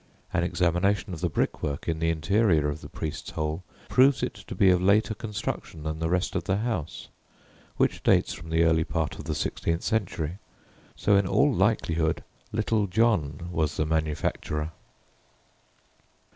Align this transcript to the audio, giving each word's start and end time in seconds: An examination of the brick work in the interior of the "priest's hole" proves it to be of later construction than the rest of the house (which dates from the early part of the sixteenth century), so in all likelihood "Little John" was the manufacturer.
An 0.33 0.41
examination 0.43 1.13
of 1.13 1.21
the 1.21 1.29
brick 1.29 1.61
work 1.61 1.87
in 1.87 1.99
the 1.99 2.09
interior 2.09 2.67
of 2.69 2.81
the 2.81 2.89
"priest's 2.89 3.29
hole" 3.29 3.63
proves 3.87 4.23
it 4.23 4.33
to 4.33 4.55
be 4.55 4.71
of 4.71 4.81
later 4.81 5.13
construction 5.13 5.83
than 5.83 5.99
the 5.99 6.09
rest 6.09 6.35
of 6.35 6.45
the 6.45 6.57
house 6.57 7.09
(which 7.77 8.01
dates 8.01 8.33
from 8.33 8.49
the 8.49 8.63
early 8.63 8.83
part 8.83 9.19
of 9.19 9.25
the 9.25 9.35
sixteenth 9.35 9.83
century), 9.83 10.39
so 10.95 11.15
in 11.15 11.27
all 11.27 11.53
likelihood 11.53 12.23
"Little 12.51 12.87
John" 12.87 13.47
was 13.51 13.77
the 13.77 13.85
manufacturer. 13.85 14.71